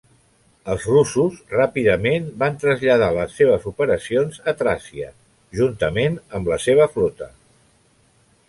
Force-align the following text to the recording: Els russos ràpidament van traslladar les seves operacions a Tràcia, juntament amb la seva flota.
Els 0.75 0.85
russos 0.91 1.35
ràpidament 1.55 2.31
van 2.43 2.57
traslladar 2.63 3.11
les 3.17 3.37
seves 3.41 3.69
operacions 3.73 4.41
a 4.53 4.57
Tràcia, 4.63 5.13
juntament 5.61 6.19
amb 6.41 6.55
la 6.55 6.59
seva 6.69 6.93
flota. 6.97 7.33